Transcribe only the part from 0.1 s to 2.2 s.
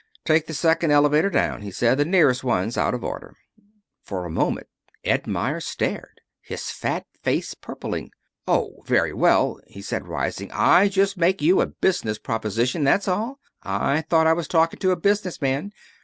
"Take the second elevator down," he said. "The